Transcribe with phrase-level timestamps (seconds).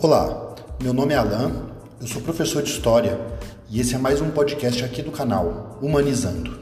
[0.00, 1.50] Olá, meu nome é Alan,
[2.00, 3.18] eu sou professor de História
[3.68, 6.56] e esse é mais um podcast aqui do canal Humanizando.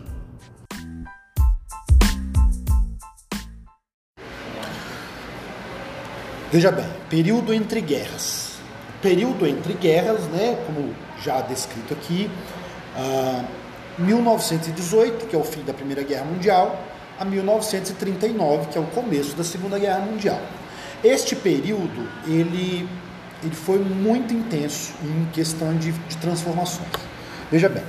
[6.51, 8.55] Veja bem, período entre guerras.
[9.03, 12.31] Período entre guerras, né, como já descrito aqui,
[12.97, 16.83] uh, 1918, que é o fim da Primeira Guerra Mundial,
[17.19, 20.41] a 1939, que é o começo da Segunda Guerra Mundial.
[21.05, 22.89] Este período, ele
[23.43, 26.89] ele foi muito intenso em questão de, de transformações.
[27.51, 27.83] Veja bem,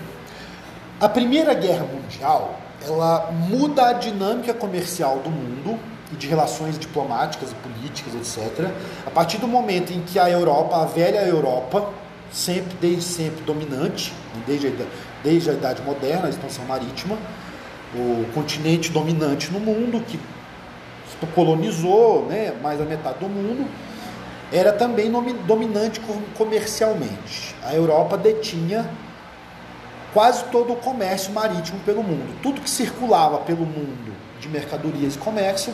[0.99, 5.79] a Primeira Guerra Mundial ela muda a dinâmica comercial do mundo
[6.11, 8.71] e de relações diplomáticas e políticas, etc.
[9.05, 11.89] A partir do momento em que a Europa, a velha Europa,
[12.31, 14.13] sempre desde sempre dominante,
[14.45, 14.71] desde a,
[15.23, 17.17] desde a Idade Moderna, a expansão marítima,
[17.95, 20.19] o continente dominante no mundo que
[21.33, 23.67] colonizou, né, mais da metade do mundo,
[24.51, 25.11] era também
[25.45, 26.01] dominante
[26.37, 27.55] comercialmente.
[27.63, 28.89] A Europa detinha
[30.13, 32.39] quase todo o comércio marítimo pelo mundo.
[32.41, 35.73] Tudo que circulava pelo mundo de mercadorias e comércio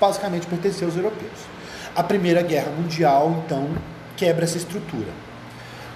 [0.00, 1.38] basicamente pertencia aos europeus.
[1.94, 3.68] A Primeira Guerra Mundial, então,
[4.16, 5.10] quebra essa estrutura.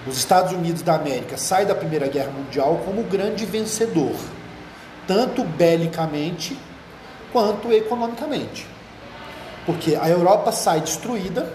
[0.07, 4.15] Os Estados Unidos da América saem da Primeira Guerra Mundial como grande vencedor,
[5.07, 6.57] tanto belicamente
[7.31, 8.67] quanto economicamente.
[9.65, 11.53] Porque a Europa sai destruída,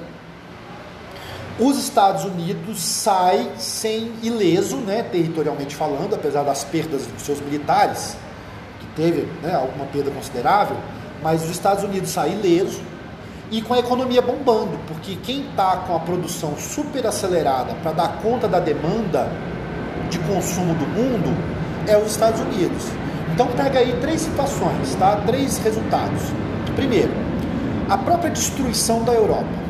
[1.58, 8.16] os Estados Unidos sai sem ileso, né, territorialmente falando, apesar das perdas dos seus militares,
[8.78, 10.76] que teve né, alguma perda considerável,
[11.22, 12.80] mas os Estados Unidos sai ileso
[13.50, 18.20] e com a economia bombando, porque quem está com a produção super acelerada para dar
[18.22, 19.28] conta da demanda
[20.10, 21.36] de consumo do mundo
[21.88, 22.84] é os Estados Unidos.
[23.32, 25.16] Então pega aí três situações, tá?
[25.26, 26.22] Três resultados.
[26.76, 27.10] Primeiro,
[27.88, 29.67] a própria destruição da Europa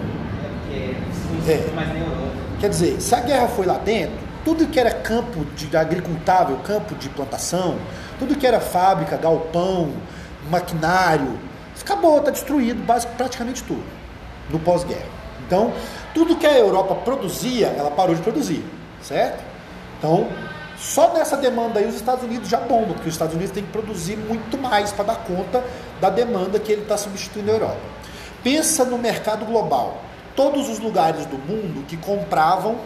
[1.53, 2.59] é.
[2.61, 6.95] Quer dizer, se a guerra foi lá dentro, tudo que era campo de agricultável, campo
[6.95, 7.77] de plantação,
[8.19, 9.93] tudo que era fábrica, galpão,
[10.51, 11.39] maquinário,
[11.81, 12.85] acabou, está destruído
[13.17, 13.85] praticamente tudo
[14.51, 15.07] no pós-guerra.
[15.47, 15.73] Então,
[16.15, 18.63] tudo que a Europa produzia, ela parou de produzir,
[19.01, 19.43] certo?
[19.99, 20.29] Então,
[20.77, 23.73] só nessa demanda aí os Estados Unidos já bombam, porque os Estados Unidos têm que
[23.73, 25.65] produzir muito mais para dar conta
[26.01, 27.81] da demanda que ele está substituindo a Europa.
[28.43, 30.03] Pensa no mercado global
[30.39, 32.77] todos os lugares do mundo que compravam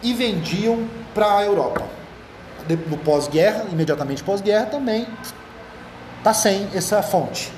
[0.00, 1.82] e vendiam para a Europa.
[2.88, 5.04] No pós-guerra, imediatamente pós-guerra, também
[6.18, 7.52] está sem essa fonte.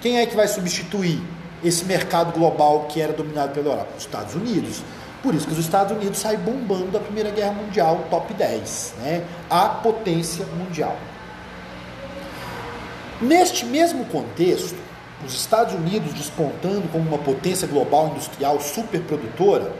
[0.00, 1.22] Quem é que vai substituir
[1.62, 3.90] esse mercado global que era dominado pela Europa?
[3.96, 4.82] Os Estados Unidos.
[5.22, 9.24] Por isso que os Estados Unidos saem bombando da Primeira Guerra Mundial, top 10, né?
[9.48, 10.96] a potência mundial.
[13.20, 14.87] Neste mesmo contexto,
[15.24, 19.72] os Estados Unidos despontando como uma potência global industrial superprodutora,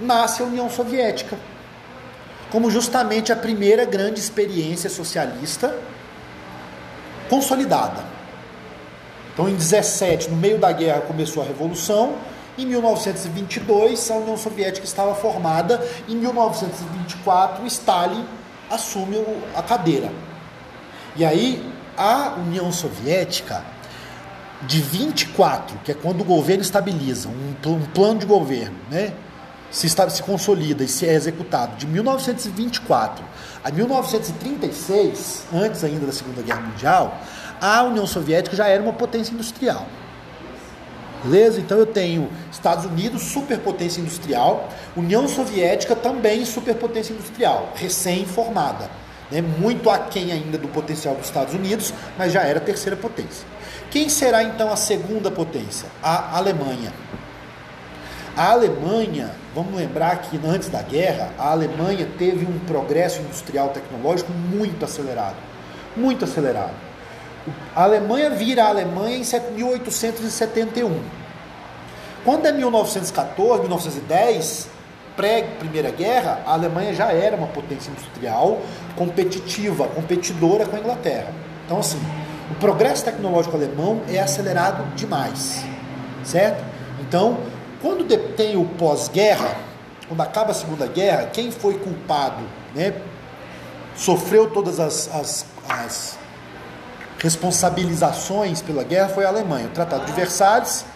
[0.00, 1.38] nasce a União Soviética,
[2.50, 5.74] como justamente a primeira grande experiência socialista
[7.28, 8.02] consolidada.
[9.32, 12.16] Então, em 17, no meio da guerra, começou a revolução.
[12.56, 15.80] Em 1922, a União Soviética estava formada.
[16.08, 18.24] Em 1924, Stalin
[18.68, 20.10] assume a cadeira.
[21.14, 21.64] E aí,
[21.96, 23.62] a União Soviética
[24.62, 29.12] de 24, que é quando o governo estabiliza, um, um plano de governo, né?
[29.70, 33.22] Se, está, se consolida e se é executado de 1924
[33.62, 37.20] a 1936, antes ainda da Segunda Guerra Mundial,
[37.60, 39.86] a União Soviética já era uma potência industrial.
[41.22, 41.60] Beleza?
[41.60, 48.88] Então eu tenho Estados Unidos, superpotência industrial, União Soviética também superpotência industrial, recém-formada.
[49.30, 49.42] Né?
[49.42, 53.46] Muito aquém ainda do potencial dos Estados Unidos, mas já era a terceira potência.
[53.90, 55.88] Quem será então a segunda potência?
[56.02, 56.92] A Alemanha.
[58.36, 64.30] A Alemanha, vamos lembrar que antes da guerra, a Alemanha teve um progresso industrial tecnológico
[64.32, 65.36] muito acelerado.
[65.96, 66.74] Muito acelerado.
[67.74, 71.00] A Alemanha vira a Alemanha em 1871.
[72.24, 74.68] Quando é 1914, 1910,
[75.18, 78.60] pré-Primeira Guerra, a Alemanha já era uma potência industrial
[78.94, 81.32] competitiva, competidora com a Inglaterra.
[81.66, 82.00] Então, assim,
[82.48, 85.64] o progresso tecnológico alemão é acelerado demais,
[86.24, 86.64] certo?
[87.00, 87.38] Então,
[87.82, 88.06] quando
[88.36, 89.56] tem o pós-guerra,
[90.06, 92.94] quando acaba a Segunda Guerra, quem foi culpado, né,
[93.96, 96.18] sofreu todas as, as, as
[97.18, 99.66] responsabilizações pela guerra foi a Alemanha.
[99.66, 100.86] O Tratado de Versalhes,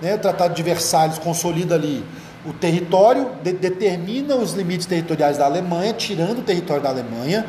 [0.00, 2.04] né, o Tratado de Versalhes consolida ali
[2.44, 7.46] o território, de, determina os limites territoriais da Alemanha, tirando o território da Alemanha,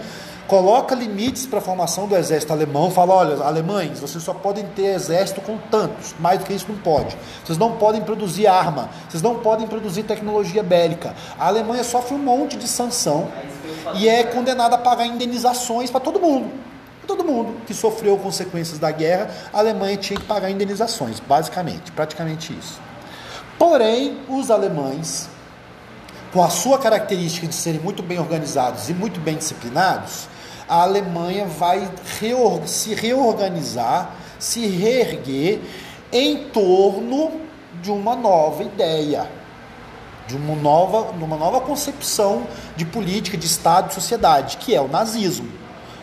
[0.48, 4.94] coloca limites para a formação do exército alemão, fala, olha, alemães, vocês só podem ter
[4.94, 7.18] exército com tantos, mais do que isso não pode.
[7.44, 11.16] Vocês não podem produzir arma, vocês não podem produzir tecnologia bélica.
[11.40, 13.30] A Alemanha sofre um monte de sanção
[13.95, 16.51] e é condenada a pagar indenizações para todo mundo.
[17.07, 22.54] Todo mundo que sofreu consequências da guerra, a Alemanha tinha que pagar indenizações, basicamente, praticamente
[22.57, 22.80] isso.
[23.57, 25.29] Porém, os alemães,
[26.31, 30.27] com a sua característica de serem muito bem organizados e muito bem disciplinados,
[30.67, 31.89] a Alemanha vai
[32.19, 35.61] reor se reorganizar, se reerguer
[36.11, 37.41] em torno
[37.81, 39.29] de uma nova ideia,
[40.27, 44.88] de uma nova, uma nova concepção de política, de Estado, de sociedade, que é o
[44.88, 45.49] nazismo,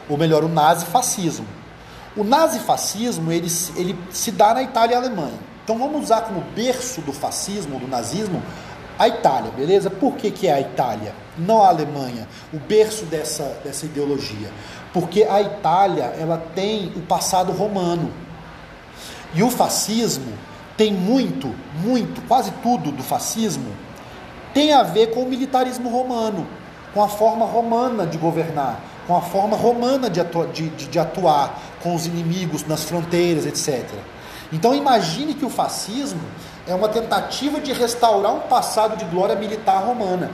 [0.08, 1.46] ou melhor, o nazifascismo.
[2.16, 5.49] O nazifascismo ele, ele se dá na Itália e Alemanha.
[5.70, 8.42] Então vamos usar como berço do fascismo, do nazismo,
[8.98, 9.88] a Itália, beleza?
[9.88, 11.14] Por que, que é a Itália?
[11.38, 14.50] Não a Alemanha, o berço dessa, dessa ideologia.
[14.92, 18.12] Porque a Itália ela tem o passado romano.
[19.32, 20.32] E o fascismo
[20.76, 23.72] tem muito, muito, quase tudo do fascismo
[24.52, 26.48] tem a ver com o militarismo romano,
[26.92, 30.98] com a forma romana de governar, com a forma romana de, atuar, de, de, de
[30.98, 33.88] atuar com os inimigos nas fronteiras, etc.
[34.52, 36.20] Então imagine que o fascismo
[36.66, 40.30] é uma tentativa de restaurar um passado de glória militar romana.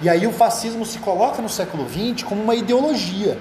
[0.00, 3.38] E aí o fascismo se coloca no século XX como uma ideologia.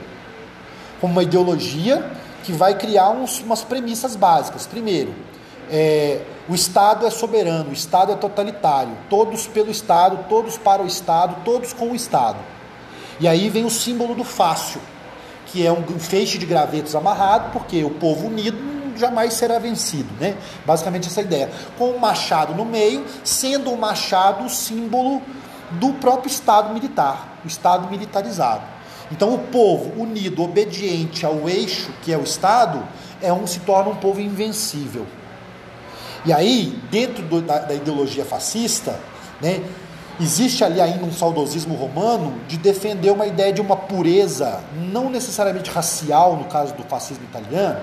[0.99, 2.09] Como uma ideologia
[2.43, 4.65] que vai criar uns, umas premissas básicas.
[4.65, 5.13] Primeiro,
[5.69, 10.85] é, o Estado é soberano, o Estado é totalitário, todos pelo Estado, todos para o
[10.85, 12.37] Estado, todos com o Estado.
[13.19, 14.79] E aí vem o símbolo do fácil,
[15.47, 20.35] que é um feixe de gravetos amarrado, porque o povo unido jamais será vencido, né?
[20.65, 21.51] Basicamente essa ideia.
[21.77, 25.21] Com o machado no meio, sendo o machado o símbolo
[25.71, 28.63] do próprio Estado militar, o Estado militarizado.
[29.11, 32.83] Então o povo unido, obediente ao eixo que é o Estado,
[33.21, 35.05] é um se torna um povo invencível.
[36.25, 38.99] E aí, dentro do, da, da ideologia fascista,
[39.39, 39.61] né,
[40.19, 45.69] existe ali ainda um saudosismo romano de defender uma ideia de uma pureza, não necessariamente
[45.69, 47.79] racial, no caso do fascismo italiano,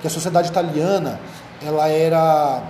[0.00, 1.20] que a sociedade italiana
[1.64, 2.62] ela era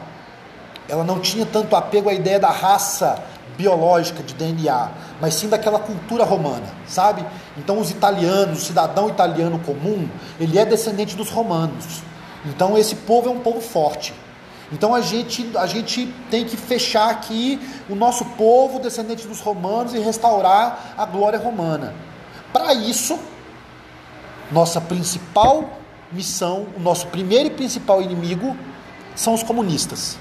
[0.89, 3.23] ela não tinha tanto apego à ideia da raça
[3.57, 4.91] biológica de DNA,
[5.21, 7.25] mas sim daquela cultura romana, sabe?
[7.57, 10.09] Então os italianos, o cidadão italiano comum,
[10.39, 12.03] ele é descendente dos romanos.
[12.45, 14.15] Então esse povo é um povo forte.
[14.71, 19.95] Então a gente, a gente tem que fechar aqui o nosso povo descendente dos romanos
[19.95, 21.95] e restaurar a glória romana.
[22.53, 23.19] Para isso,
[24.51, 25.71] nossa principal
[26.13, 28.57] missão, o nosso primeiro e principal inimigo
[29.15, 30.19] são os comunistas.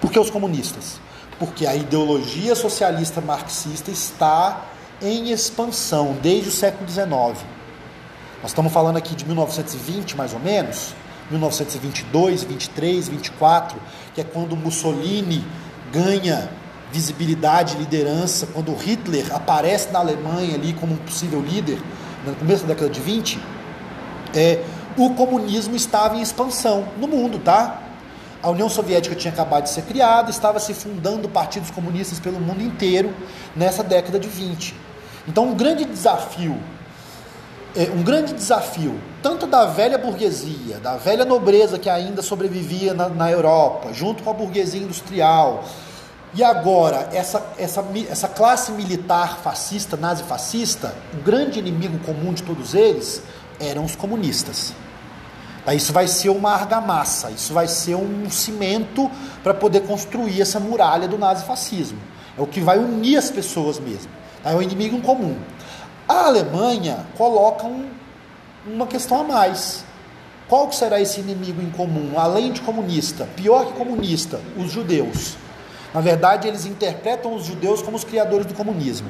[0.00, 1.00] Por que os comunistas?
[1.38, 4.64] Porque a ideologia socialista marxista está
[5.00, 7.08] em expansão desde o século XIX.
[8.42, 10.94] Nós estamos falando aqui de 1920, mais ou menos,
[11.30, 13.78] 1922, 23, 24,
[14.14, 15.44] que é quando Mussolini
[15.92, 16.50] ganha
[16.92, 21.78] visibilidade, liderança, quando Hitler aparece na Alemanha ali como um possível líder,
[22.26, 23.38] no começo da década de 20,
[24.34, 24.62] é,
[25.06, 27.80] o comunismo estava em expansão no mundo, tá?
[28.42, 32.62] A União Soviética tinha acabado de ser criada, estava se fundando partidos comunistas pelo mundo
[32.62, 33.14] inteiro
[33.54, 34.74] nessa década de 20.
[35.28, 36.56] Então, um grande desafio,
[37.76, 43.08] é, um grande desafio, tanto da velha burguesia, da velha nobreza que ainda sobrevivia na,
[43.08, 45.64] na Europa, junto com a burguesia industrial,
[46.32, 52.74] e agora, essa, essa, essa classe militar fascista, nazifascista, o grande inimigo comum de todos
[52.74, 53.22] eles
[53.58, 54.72] eram os comunistas.
[55.68, 59.10] Isso vai ser uma argamassa, isso vai ser um cimento
[59.42, 61.98] para poder construir essa muralha do nazifascismo.
[62.36, 64.10] É o que vai unir as pessoas mesmo.
[64.44, 65.36] É o inimigo em comum.
[66.08, 67.88] A Alemanha coloca um,
[68.66, 69.84] uma questão a mais.
[70.48, 73.28] Qual que será esse inimigo em comum, além de comunista?
[73.36, 75.36] Pior que comunista, os judeus.
[75.94, 79.08] Na verdade, eles interpretam os judeus como os criadores do comunismo.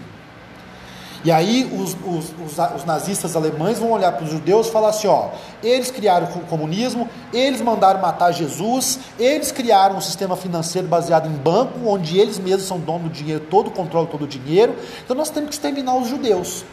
[1.23, 4.89] E aí os, os, os, os nazistas alemães vão olhar para os judeus e falar
[4.89, 5.29] assim: ó,
[5.63, 11.37] eles criaram o comunismo, eles mandaram matar Jesus, eles criaram um sistema financeiro baseado em
[11.37, 14.75] banco, onde eles mesmos são dono do dinheiro, todo controle todo o dinheiro.
[15.05, 16.65] Então nós temos que exterminar os judeus.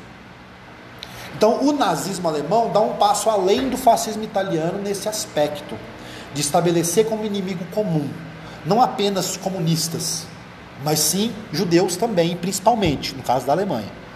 [1.35, 5.75] Então o nazismo alemão dá um passo além do fascismo italiano nesse aspecto,
[6.33, 8.09] de estabelecer como inimigo comum,
[8.65, 10.25] não apenas comunistas,
[10.85, 14.06] mas sim judeus também, principalmente, no caso da Alemanha.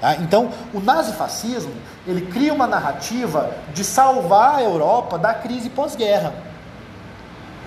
[0.00, 0.16] Tá?
[0.16, 1.72] Então, o nazifascismo
[2.06, 6.32] ele cria uma narrativa de salvar a Europa da crise pós-guerra.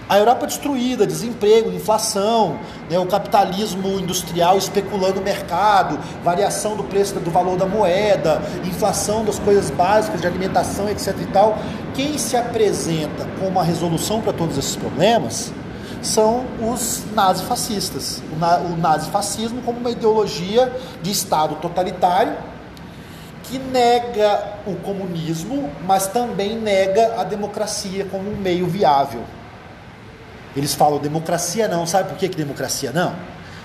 [0.08, 2.60] A Europa destruída, desemprego, inflação,
[2.90, 9.24] né, o capitalismo industrial especulando o mercado, variação do preço do valor da moeda, inflação
[9.24, 11.16] das coisas básicas de alimentação, etc.
[11.22, 11.58] e tal.
[11.94, 15.54] Quem se apresenta com uma resolução para todos esses problemas
[16.02, 18.22] são os nazifascistas.
[18.34, 22.36] O, na, o nazifascismo como uma ideologia de Estado totalitário
[23.44, 29.24] que nega o comunismo, mas também nega a democracia como um meio viável.
[30.56, 33.14] Eles falam democracia não, sabe por que, que democracia não?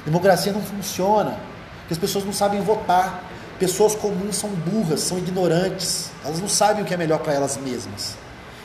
[0.05, 1.37] Democracia não funciona,
[1.81, 3.25] porque as pessoas não sabem votar.
[3.59, 7.57] Pessoas comuns são burras, são ignorantes, elas não sabem o que é melhor para elas
[7.57, 8.15] mesmas.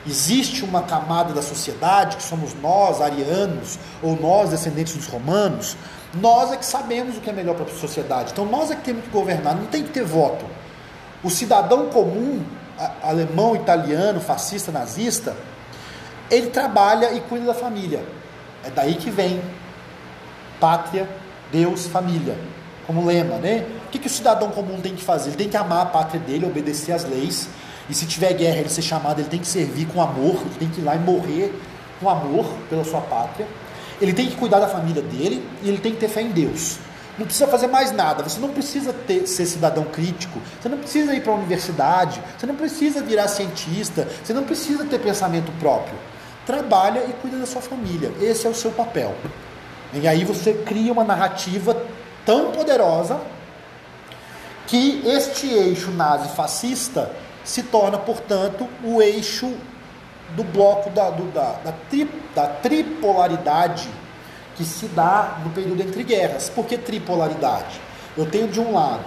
[0.08, 5.78] Existe uma camada da sociedade, que somos nós, arianos, ou nós, descendentes dos romanos,
[6.14, 8.32] nós é que sabemos o que é melhor para a sociedade.
[8.32, 10.46] Então nós é que temos que governar, não tem que ter voto.
[11.24, 12.44] O cidadão comum,
[13.04, 15.36] alemão, italiano, fascista, nazista,
[16.30, 18.04] ele trabalha e cuida da família.
[18.64, 19.42] É daí que vem
[20.60, 21.08] pátria,
[21.52, 22.38] Deus, família,
[22.88, 23.66] como lema, né?
[23.88, 25.30] O que, que o cidadão comum tem que fazer?
[25.30, 27.50] Ele tem que amar a pátria dele, obedecer às leis,
[27.90, 30.70] e se tiver guerra, ele ser chamado, ele tem que servir com amor, ele tem
[30.70, 31.54] que ir lá e morrer
[32.00, 33.48] com amor pela sua pátria.
[34.02, 36.78] Ele tem que cuidar da família dele e ele tem que ter fé em Deus.
[37.18, 38.24] Não precisa fazer mais nada.
[38.24, 40.40] Você não precisa ter, ser cidadão crítico.
[40.60, 42.22] Você não precisa ir para a universidade.
[42.38, 44.08] Você não precisa virar cientista.
[44.24, 45.96] Você não precisa ter pensamento próprio
[46.46, 48.12] trabalha e cuida da sua família.
[48.20, 49.16] Esse é o seu papel.
[49.94, 51.76] E aí você cria uma narrativa
[52.26, 53.20] tão poderosa
[54.68, 57.12] que este eixo nazi-fascista
[57.44, 59.54] se torna, portanto, o eixo
[60.36, 63.90] do bloco da, do, da, da, tri, da tripolaridade
[64.56, 66.50] que se dá no período entre guerras.
[66.50, 67.82] Por que tripolaridade?
[68.18, 69.04] Eu tenho de um lado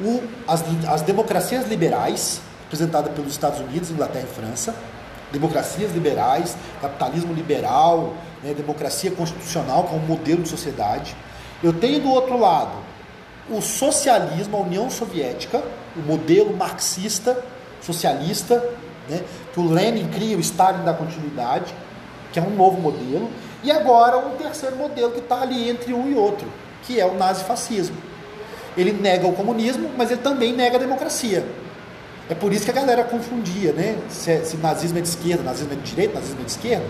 [0.00, 4.74] o, as, as democracias liberais, representadas pelos Estados Unidos, Inglaterra e França,
[5.32, 11.14] democracias liberais, capitalismo liberal, né, democracia constitucional, que é modelo de sociedade.
[11.62, 12.84] Eu tenho do outro lado
[13.48, 15.62] o socialismo, a União Soviética,
[15.94, 17.36] o modelo marxista,
[17.84, 18.62] socialista,
[19.08, 19.22] né,
[19.52, 21.74] que o Lenin cria, o Stalin dá continuidade,
[22.32, 23.30] que é um novo modelo.
[23.62, 26.46] E agora um terceiro modelo que está ali entre um e outro,
[26.82, 27.96] que é o nazifascismo.
[28.76, 31.46] Ele nega o comunismo, mas ele também nega a democracia.
[32.28, 33.98] É por isso que a galera confundia, né?
[34.08, 36.86] Se, é, se nazismo é de esquerda, nazismo é de direita, nazismo é de esquerda.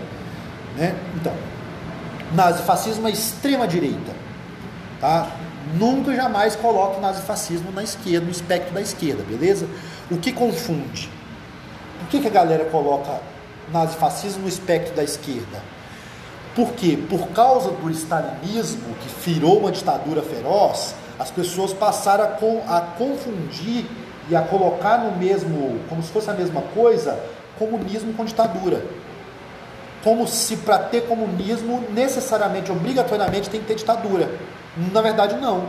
[0.77, 0.95] Né?
[1.15, 1.33] Então,
[2.33, 4.13] nazifascismo é extrema direita.
[4.99, 5.31] Tá?
[5.77, 9.67] Nunca jamais coloque nazifascismo na esquerda, no espectro da esquerda, beleza?
[10.09, 11.09] O que confunde?
[11.99, 13.19] Por que, que a galera coloca
[13.71, 15.63] nazifascismo no espectro da esquerda?
[16.55, 16.97] Por quê?
[17.09, 22.25] Por causa do stalinismo, que virou uma ditadura feroz, as pessoas passaram
[22.67, 23.85] a, a confundir
[24.29, 27.19] e a colocar no mesmo, como se fosse a mesma coisa,
[27.57, 28.85] comunismo com ditadura.
[30.03, 34.29] Como se para ter comunismo necessariamente, obrigatoriamente tem que ter ditadura.
[34.93, 35.65] Na verdade, não.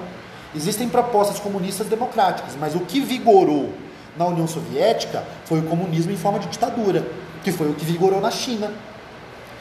[0.54, 3.72] Existem propostas comunistas democráticas, mas o que vigorou
[4.18, 7.06] na União Soviética foi o comunismo em forma de ditadura,
[7.42, 8.72] que foi o que vigorou na China,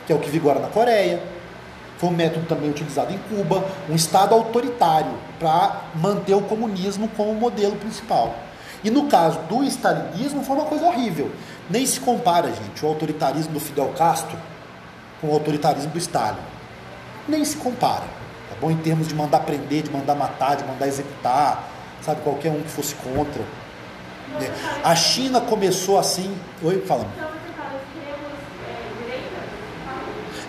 [0.05, 1.21] que é o que vigora na Coreia.
[1.97, 7.33] Foi um método também utilizado em Cuba, um Estado autoritário para manter o comunismo como
[7.33, 8.35] modelo principal.
[8.83, 11.31] E no caso do stalinismo foi uma coisa horrível.
[11.69, 14.37] Nem se compara, gente, o autoritarismo do Fidel Castro
[15.19, 16.37] com o autoritarismo do Stalin.
[17.27, 18.03] Nem se compara.
[18.49, 18.69] Tá bom?
[18.69, 21.67] Em termos de mandar prender, de mandar matar, de mandar executar,
[22.01, 23.41] sabe, qualquer um que fosse contra.
[24.41, 24.51] É.
[24.83, 26.35] A China começou assim.
[26.63, 27.11] Oi, falando.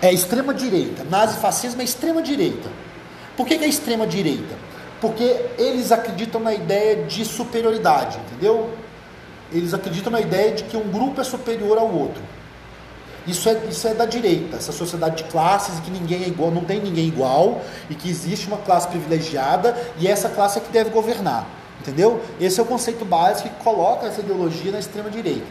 [0.03, 1.05] É extrema direita.
[1.05, 2.69] Nazifascismo é extrema direita.
[3.37, 4.67] Por que, que é extrema direita?
[5.01, 8.71] porque eles acreditam na ideia de superioridade, entendeu?
[9.53, 12.23] Eles acreditam na ideia de que um grupo é superior ao outro.
[13.27, 16.65] Isso é, isso é da direita, essa sociedade de classes, que ninguém é igual, não
[16.65, 20.91] tem ninguém igual, e que existe uma classe privilegiada, e essa classe é que deve
[20.91, 21.45] governar.
[21.87, 22.21] Entendeu?
[22.41, 25.47] Esse é o conceito básico que coloca essa ideologia na extrema direita.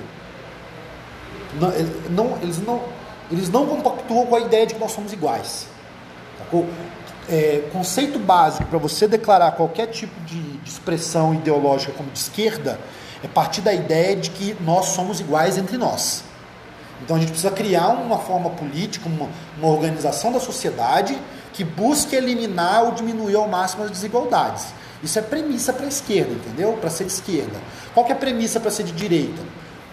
[1.59, 1.71] Não,
[2.09, 2.81] não, eles, não,
[3.31, 5.67] eles não compactuam com a ideia de que nós somos iguais.
[6.37, 6.67] Sacou?
[7.29, 12.79] é, conceito básico para você declarar qualquer tipo de, de, expressão ideológica como de esquerda
[13.23, 16.23] é partir da ideia de que nós somos iguais entre nós.
[17.01, 19.27] Então a gente precisa criar uma forma política, uma,
[19.57, 21.17] uma organização da sociedade
[21.53, 24.67] que busque eliminar ou diminuir ao máximo as desigualdades.
[25.03, 26.73] Isso é premissa para a esquerda, entendeu?
[26.73, 27.59] Para ser de esquerda.
[27.93, 29.41] Qual que é a premissa para ser de direita?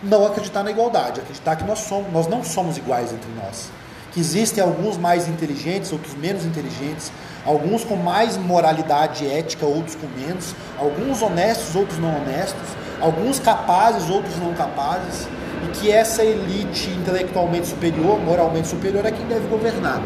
[0.02, 3.70] Não acreditar na igualdade, acreditar que nós, somos, nós não somos iguais entre nós
[4.12, 7.10] que existem alguns mais inteligentes, outros menos inteligentes,
[7.44, 12.68] alguns com mais moralidade ética, outros com menos, alguns honestos, outros não honestos,
[13.00, 15.26] alguns capazes, outros não capazes,
[15.64, 20.02] e que essa elite intelectualmente superior, moralmente superior, é quem deve governar.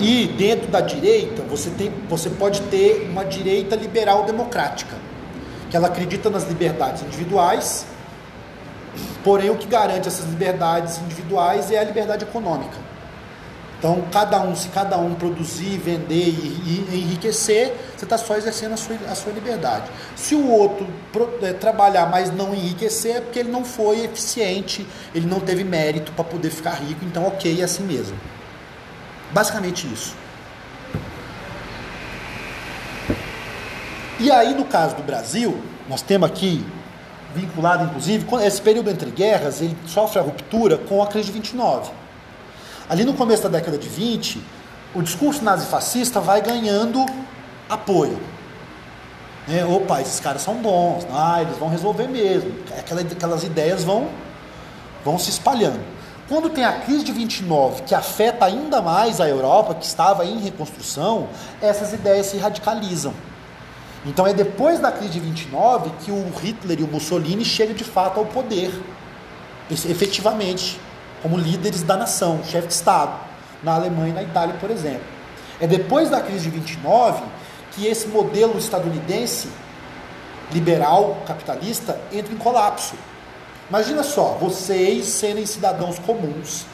[0.00, 4.96] E dentro da direita, você, tem, você pode ter uma direita liberal democrática,
[5.68, 7.84] que ela acredita nas liberdades individuais,
[9.24, 12.88] porém o que garante essas liberdades individuais é a liberdade econômica.
[13.78, 18.72] Então, cada um, se cada um produzir, vender e, e enriquecer, você está só exercendo
[18.72, 19.88] a sua, a sua liberdade.
[20.16, 24.84] Se o outro pro, é, trabalhar, mas não enriquecer, é porque ele não foi eficiente,
[25.14, 28.16] ele não teve mérito para poder ficar rico, então, ok, é assim mesmo.
[29.32, 30.14] Basicamente isso.
[34.20, 36.66] E aí, no caso do Brasil, nós temos aqui,
[37.34, 41.90] vinculado inclusive, esse período entre guerras, ele sofre a ruptura com a crise de 29.
[42.88, 44.42] Ali no começo da década de 20,
[44.94, 47.04] o discurso nazifascista vai ganhando
[47.68, 48.18] apoio.
[49.48, 52.52] É, opa, esses caras são bons, ah, eles vão resolver mesmo.
[52.78, 54.08] Aquelas ideias vão,
[55.04, 55.97] vão se espalhando.
[56.28, 60.38] Quando tem a crise de 29, que afeta ainda mais a Europa, que estava em
[60.38, 61.26] reconstrução,
[61.62, 63.14] essas ideias se radicalizam.
[64.04, 67.82] Então é depois da crise de 29 que o Hitler e o Mussolini chegam de
[67.82, 68.70] fato ao poder,
[69.70, 70.78] efetivamente,
[71.22, 73.12] como líderes da nação, chefe de Estado,
[73.62, 75.02] na Alemanha e na Itália, por exemplo.
[75.58, 77.22] É depois da crise de 29
[77.72, 79.48] que esse modelo estadunidense,
[80.52, 82.94] liberal, capitalista, entra em colapso.
[83.68, 86.64] Imagina só, vocês serem cidadãos comuns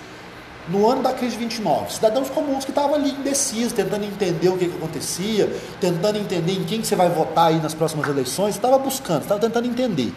[0.68, 4.56] no ano da crise de 29, cidadãos comuns que estavam ali indecisos, tentando entender o
[4.56, 8.54] que, que acontecia, tentando entender em quem que você vai votar aí nas próximas eleições,
[8.54, 10.14] estava buscando, estava tentando entender.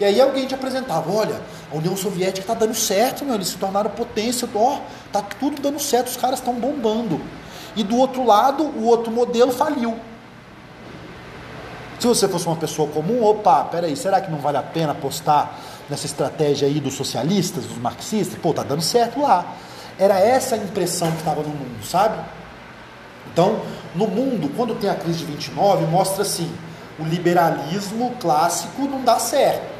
[0.00, 3.56] E aí alguém te apresentava, olha, a União Soviética está dando certo, meu, eles se
[3.56, 4.78] tornaram potência, ó,
[5.12, 7.20] tá tudo dando certo, os caras estão bombando.
[7.74, 9.98] E do outro lado, o outro modelo faliu.
[11.98, 15.56] Se você fosse uma pessoa comum, opa, peraí, será que não vale a pena apostar
[15.92, 19.54] nessa estratégia aí dos socialistas, dos marxistas, pô, tá dando certo lá.
[19.98, 22.18] Era essa a impressão que estava no mundo, sabe?
[23.30, 23.60] Então,
[23.94, 26.50] no mundo, quando tem a crise de 29, mostra assim:
[26.98, 29.70] o liberalismo clássico não dá certo.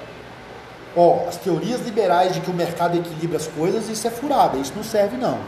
[0.95, 4.75] Ó, as teorias liberais de que o mercado equilibra as coisas, isso é furada, isso
[4.76, 5.38] não serve não.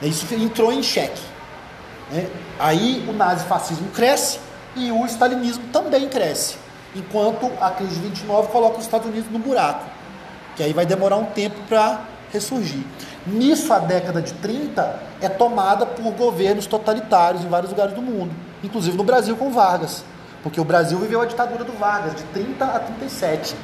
[0.00, 1.22] Isso entrou em xeque.
[2.10, 2.28] Né?
[2.58, 4.40] Aí o nazifascismo cresce
[4.74, 6.61] e o stalinismo também cresce
[6.94, 9.84] enquanto a crise de 29 coloca os Estados Unidos no buraco,
[10.56, 12.00] que aí vai demorar um tempo para
[12.32, 12.84] ressurgir.
[13.26, 18.32] Nisso, a década de 30 é tomada por governos totalitários em vários lugares do mundo,
[18.62, 20.04] inclusive no Brasil com Vargas,
[20.42, 23.54] porque o Brasil viveu a ditadura do Vargas de 30 a 37.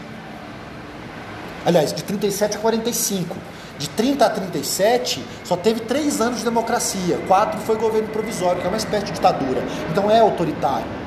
[1.67, 3.37] Aliás, de 37 a 45.
[3.79, 7.19] De 30 a 37, só teve três anos de democracia.
[7.29, 9.63] Quatro foi governo provisório, que é uma espécie de ditadura.
[9.91, 10.98] Então é autoritário.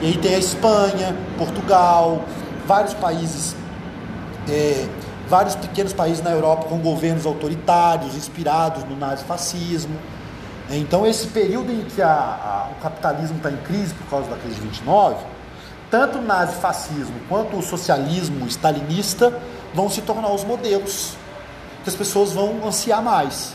[0.00, 2.24] E aí tem a Espanha, Portugal,
[2.66, 3.56] vários países,
[4.48, 4.86] é,
[5.28, 9.98] vários pequenos países na Europa com governos autoritários, inspirados no nazifascismo.
[10.70, 14.36] Então esse período em que a, a, o capitalismo está em crise por causa da
[14.36, 15.16] crise de 29,
[15.90, 19.36] tanto o nazifascismo quanto o socialismo stalinista
[19.74, 21.14] vão se tornar os modelos
[21.82, 23.54] que as pessoas vão ansiar mais.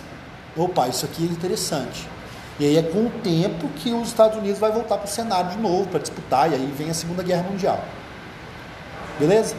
[0.57, 2.12] Opa, isso aqui é interessante.
[2.59, 5.51] E aí é com o tempo que os Estados Unidos vai voltar para o cenário
[5.51, 7.83] de novo para disputar, e aí vem a Segunda Guerra Mundial.
[9.19, 9.55] Beleza?